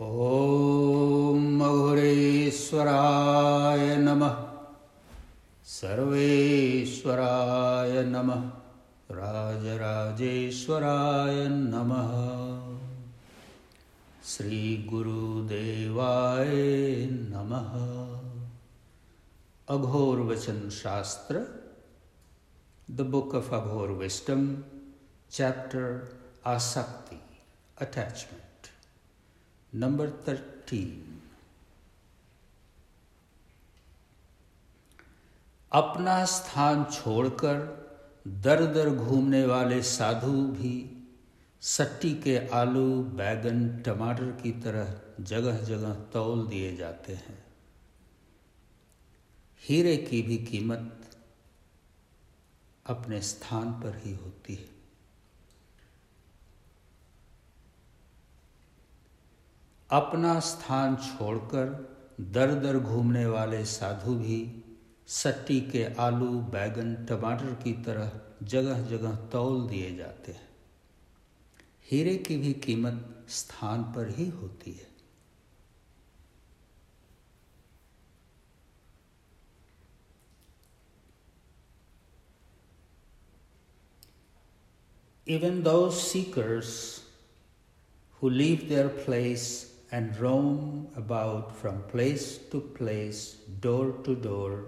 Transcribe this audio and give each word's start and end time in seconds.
ॐ 0.00 1.38
मघुरेश्वराय 1.38 3.96
नमः। 3.96 4.46
सर्वेश्वराय 5.64 8.02
नमः। 8.02 8.50
राजराजेश्वराय 9.10 11.48
नमः। 11.48 12.12
श्रीगुरुदेवाय 14.24 17.10
नमः। 17.10 17.72
Aghor 19.68 20.20
Shastra 20.70 21.46
the 22.90 23.00
book 23.00 23.34
of 23.34 23.54
Aghor 23.54 23.88
wisdom, 23.88 24.58
chapter 25.30 26.16
आसक्ति, 26.46 27.20
अटैचमेंट। 27.80 28.47
नंबर 29.74 30.10
थर्टीन 30.10 31.20
अपना 35.72 36.24
स्थान 36.24 36.84
छोड़कर 36.84 37.78
दर 38.28 38.66
दर 38.66 38.90
घूमने 38.90 39.46
वाले 39.46 39.82
साधु 39.82 40.32
भी 40.32 41.04
सट्टी 41.60 42.14
के 42.14 42.48
आलू, 42.48 43.02
बैगन, 43.02 43.78
टमाटर 43.78 44.30
की 44.42 44.52
तरह 44.52 45.00
जगह 45.20 45.58
जगह 45.58 45.94
तौल 45.94 46.46
दिए 46.46 46.76
जाते 46.76 47.14
हैं। 47.14 47.46
हीरे 49.62 49.96
की 49.96 50.22
भी 50.22 50.38
कीमत 50.38 51.10
अपने 52.86 53.22
स्थान 53.22 53.72
पर 53.72 54.02
ही 54.04 54.14
होती 54.14 54.54
है। 54.54 54.77
अपना 59.90 60.40
स्थान 60.40 60.96
छोड़कर 60.96 61.96
दर 62.20 62.54
दर 62.54 62.78
घूमने 62.78 63.26
वाले 63.26 63.64
साधु 63.64 64.14
भी 64.14 64.64
सट्टी 65.06 65.60
के 65.60 65.84
आलू, 65.84 66.40
बैगन, 66.40 67.06
टमाटर 67.06 67.54
की 67.54 67.72
तरह 67.72 68.20
जगह 68.42 68.82
जगह 68.88 69.16
तौल 69.16 69.68
दिए 69.68 69.96
जाते 69.96 70.32
हैं। 70.32 70.48
हीरे 71.90 72.16
की 72.16 72.36
भी 72.36 72.52
कीमत 72.52 73.26
स्थान 73.28 73.82
पर 73.82 74.08
ही 74.08 74.28
होती 74.28 74.72
है। 74.72 74.88
Even 85.28 85.62
those 85.62 85.92
seekers 85.92 87.00
who 88.18 88.32
leave 88.40 88.62
their 88.72 88.88
place 89.08 89.77
and 89.90 90.16
roam 90.18 90.88
about 90.96 91.56
from 91.56 91.82
place 91.84 92.38
to 92.50 92.60
place, 92.60 93.36
door 93.60 93.92
to 94.04 94.14
door, 94.14 94.64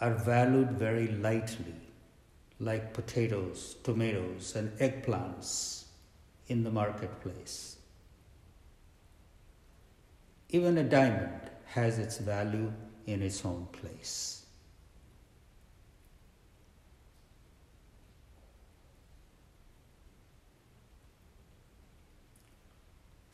are 0.00 0.14
valued 0.14 0.72
very 0.72 1.08
lightly, 1.08 1.74
like 2.58 2.92
potatoes, 2.92 3.76
tomatoes, 3.84 4.56
and 4.56 4.70
eggplants 4.78 5.84
in 6.48 6.64
the 6.64 6.70
marketplace. 6.70 7.76
Even 10.48 10.78
a 10.78 10.84
diamond 10.84 11.50
has 11.66 11.98
its 11.98 12.18
value 12.18 12.72
in 13.06 13.22
its 13.22 13.44
own 13.44 13.66
place. 13.72 14.41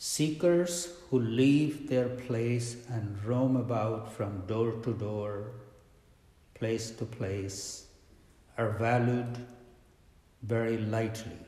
Seekers 0.01 0.93
who 1.11 1.19
leave 1.19 1.89
their 1.89 2.09
place 2.09 2.77
and 2.89 3.23
roam 3.25 3.57
about 3.57 4.13
from 4.13 4.47
door 4.47 4.71
to 4.85 4.93
door, 4.93 5.51
place 6.55 6.93
to 6.93 7.05
place, 7.05 7.87
are 8.57 8.71
valued 8.71 9.39
very 10.43 10.79
lightly, 10.79 11.41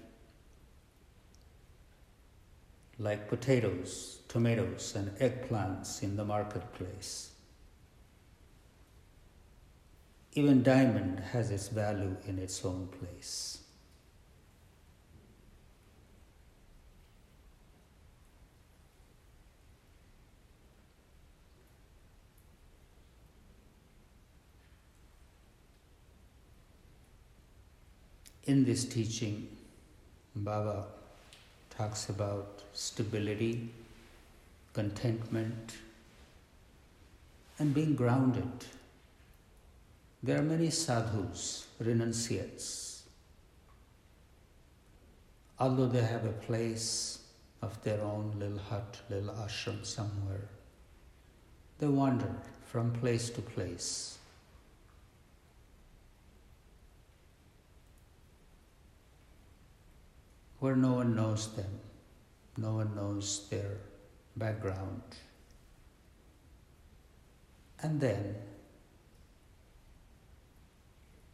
like 2.99 3.29
potatoes, 3.29 4.19
tomatoes, 4.27 4.95
and 4.97 5.17
eggplants 5.19 6.03
in 6.03 6.17
the 6.17 6.25
marketplace. 6.25 7.31
Even 10.33 10.65
diamond 10.65 11.21
has 11.21 11.53
its 11.53 11.69
value 11.69 12.17
in 12.27 12.41
its 12.41 12.65
own 12.65 12.89
place. 12.99 13.59
In 28.47 28.65
this 28.65 28.85
teaching, 28.87 29.49
Baba 30.35 30.87
talks 31.69 32.09
about 32.09 32.63
stability, 32.73 33.69
contentment, 34.73 35.77
and 37.59 37.75
being 37.75 37.95
grounded. 37.95 38.65
There 40.23 40.39
are 40.39 40.43
many 40.43 40.71
sadhus, 40.71 41.67
renunciates. 41.79 43.03
Although 45.59 45.89
they 45.89 46.03
have 46.03 46.25
a 46.25 46.33
place 46.33 47.19
of 47.61 47.83
their 47.85 48.01
own 48.01 48.35
little 48.39 48.59
hut, 48.59 49.01
little 49.11 49.35
ashram 49.35 49.85
somewhere, 49.85 50.49
they 51.79 51.87
wander 51.87 52.35
from 52.67 52.93
place 52.93 53.29
to 53.31 53.43
place 53.43 54.17
where 60.61 60.77
no 60.77 60.93
one 60.93 61.17
knows 61.17 61.55
them, 61.57 61.81
no 62.57 62.75
one 62.75 62.95
knows 62.95 63.49
their 63.49 63.79
background. 64.37 65.03
And 67.83 67.99
then 67.99 68.35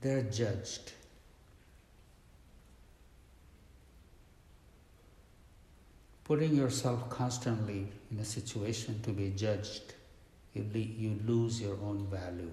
they're 0.01 0.23
judged. 0.23 0.93
Putting 6.23 6.55
yourself 6.55 7.11
constantly 7.11 7.89
in 8.11 8.19
a 8.19 8.25
situation 8.25 9.01
to 9.03 9.11
be 9.11 9.31
judged, 9.31 9.95
you, 10.55 10.65
you 10.73 11.21
lose 11.25 11.61
your 11.61 11.77
own 11.83 12.07
value. 12.07 12.53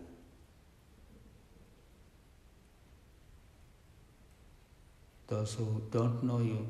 Those 5.33 5.55
who 5.55 5.81
don't 5.89 6.21
know 6.23 6.41
you, 6.41 6.69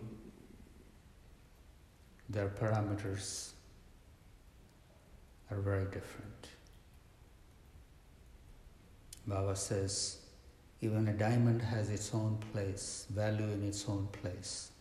their 2.29 2.47
parameters 2.47 3.51
are 5.51 5.59
very 5.59 5.83
different. 5.83 6.47
Baba 9.27 9.57
says, 9.57 10.19
even 10.79 11.09
a 11.09 11.13
diamond 11.13 11.61
has 11.61 11.89
its 11.89 12.13
own 12.13 12.37
place, 12.53 13.05
value 13.09 13.51
in 13.51 13.67
its 13.67 13.83
own 13.89 14.07
place. 14.13 14.71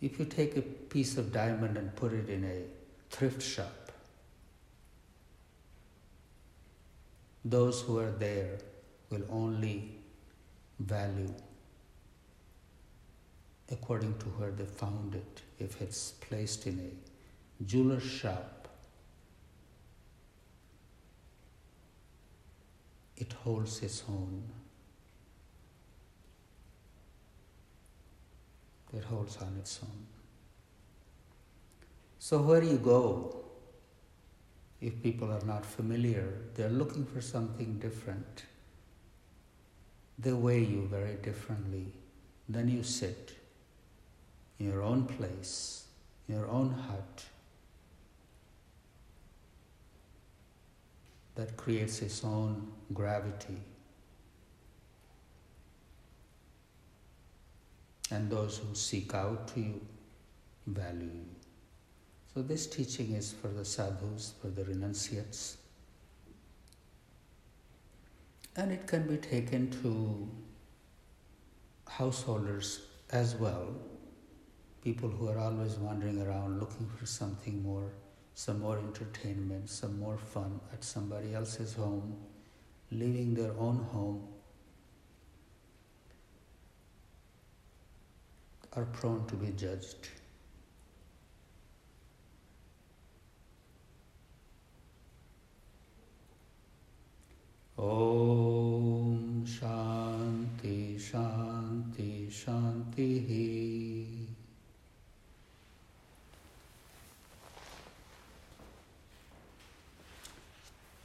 If 0.00 0.18
you 0.18 0.24
take 0.24 0.56
a 0.56 0.62
piece 0.62 1.18
of 1.18 1.32
diamond 1.34 1.76
and 1.76 1.94
put 1.94 2.14
it 2.14 2.30
in 2.30 2.44
a 2.44 2.62
thrift 3.14 3.42
shop, 3.42 3.92
those 7.44 7.82
who 7.82 7.98
are 7.98 8.12
there 8.12 8.58
will 9.10 9.26
only 9.28 9.98
value 10.80 11.34
according 13.72 14.16
to 14.18 14.26
where 14.26 14.50
they 14.50 14.64
found 14.64 15.14
it. 15.14 15.42
If 15.58 15.80
it's 15.80 16.12
placed 16.12 16.66
in 16.66 16.78
a 16.78 17.64
jeweler's 17.64 18.02
shop, 18.02 18.68
it 23.16 23.32
holds 23.32 23.82
its 23.82 24.04
own. 24.08 24.42
It 28.94 29.04
holds 29.04 29.38
on 29.38 29.56
its 29.58 29.80
own. 29.82 30.06
So, 32.18 32.42
where 32.42 32.62
you 32.62 32.76
go, 32.76 33.42
if 34.80 35.02
people 35.02 35.32
are 35.32 35.44
not 35.46 35.64
familiar, 35.64 36.28
they're 36.54 36.68
looking 36.68 37.06
for 37.06 37.20
something 37.20 37.78
different. 37.78 38.44
They 40.18 40.32
weigh 40.32 40.64
you 40.64 40.86
very 40.90 41.14
differently. 41.14 41.86
Then 42.48 42.68
you 42.68 42.82
sit 42.82 43.41
in 44.62 44.68
your 44.70 44.82
own 44.82 45.02
place, 45.04 45.86
in 46.28 46.36
your 46.36 46.48
own 46.48 46.70
hut, 46.70 47.24
that 51.34 51.56
creates 51.56 52.00
its 52.00 52.22
own 52.22 52.70
gravity. 52.92 53.56
And 58.12 58.30
those 58.30 58.58
who 58.58 58.72
seek 58.76 59.14
out 59.14 59.48
to 59.48 59.60
you 59.60 59.80
value 60.68 61.06
you. 61.06 61.26
So 62.32 62.42
this 62.42 62.68
teaching 62.68 63.14
is 63.14 63.32
for 63.32 63.48
the 63.48 63.64
sadhus, 63.64 64.34
for 64.40 64.46
the 64.46 64.64
renunciates. 64.64 65.56
And 68.54 68.70
it 68.70 68.86
can 68.86 69.08
be 69.08 69.16
taken 69.16 69.72
to 69.82 70.30
householders 71.88 72.82
as 73.10 73.34
well, 73.34 73.74
people 74.82 75.08
who 75.08 75.28
are 75.28 75.38
always 75.38 75.76
wandering 75.76 76.20
around 76.20 76.58
looking 76.58 76.88
for 76.88 77.06
something 77.06 77.62
more, 77.62 77.92
some 78.34 78.60
more 78.60 78.78
entertainment, 78.78 79.70
some 79.70 79.98
more 80.00 80.18
fun 80.18 80.60
at 80.72 80.82
somebody 80.82 81.34
else's 81.34 81.74
home, 81.74 82.16
leaving 82.90 83.32
their 83.34 83.52
own 83.58 83.76
home, 83.92 84.26
are 88.74 88.86
prone 88.86 89.24
to 89.26 89.36
be 89.36 89.52
judged. 89.52 90.08
Om 97.78 99.44
Shanti 99.46 100.96
Shanti 100.98 102.30
Shanti 102.30 103.81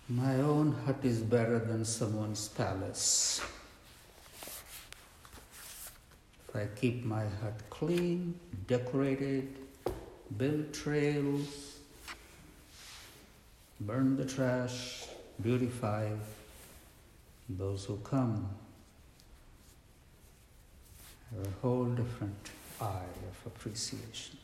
My 0.09 0.35
own 0.35 0.71
hut 0.85 0.99
is 1.03 1.19
better 1.19 1.59
than 1.59 1.83
someone's 1.83 2.47
palace. 2.47 3.41
If 6.47 6.55
I 6.55 6.67
keep 6.79 7.03
my 7.03 7.23
hut 7.23 7.59
clean, 7.69 8.39
decorated, 8.67 9.53
build 10.37 10.73
trails, 10.73 11.79
burn 13.81 14.15
the 14.15 14.23
trash, 14.23 15.07
beautify, 15.41 16.07
those 17.49 17.83
who 17.83 17.97
come 17.97 18.49
have 21.35 21.45
a 21.45 21.51
whole 21.61 21.83
different 21.83 22.49
eye 22.79 23.11
of 23.29 23.45
appreciation. 23.45 24.37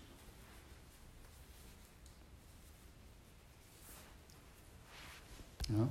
You 5.70 5.78
know? 5.78 5.90